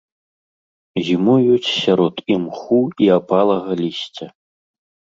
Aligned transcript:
Зімуюць 1.09 1.69
сярод 1.83 2.15
імху 2.39 2.83
і 3.07 3.13
апалага 3.21 3.81
лісця. 3.87 4.25